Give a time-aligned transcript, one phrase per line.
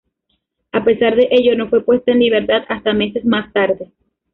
[0.71, 3.91] A pesar de ello, no fue puesta en libertad hasta meses más tarde.